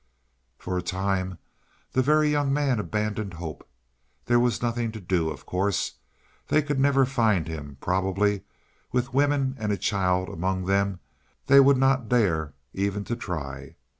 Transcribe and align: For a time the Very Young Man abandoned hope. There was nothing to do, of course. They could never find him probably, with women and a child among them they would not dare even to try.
For 0.57 0.79
a 0.79 0.81
time 0.81 1.37
the 1.91 2.01
Very 2.01 2.31
Young 2.31 2.51
Man 2.51 2.79
abandoned 2.79 3.35
hope. 3.35 3.69
There 4.25 4.39
was 4.39 4.59
nothing 4.63 4.91
to 4.93 4.99
do, 4.99 5.29
of 5.29 5.45
course. 5.45 5.99
They 6.47 6.63
could 6.63 6.79
never 6.79 7.05
find 7.05 7.47
him 7.47 7.77
probably, 7.79 8.41
with 8.91 9.13
women 9.13 9.53
and 9.59 9.71
a 9.71 9.77
child 9.77 10.27
among 10.27 10.65
them 10.65 11.01
they 11.45 11.59
would 11.59 11.77
not 11.77 12.09
dare 12.09 12.55
even 12.73 13.03
to 13.03 13.15
try. 13.15 13.75